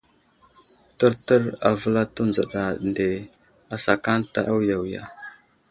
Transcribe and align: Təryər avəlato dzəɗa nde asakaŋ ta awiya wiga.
Təryər 0.99 1.43
avəlato 1.69 2.21
dzəɗa 2.33 2.63
nde 2.87 3.07
asakaŋ 3.75 4.19
ta 4.33 4.39
awiya 4.51 4.77
wiga. 4.83 5.03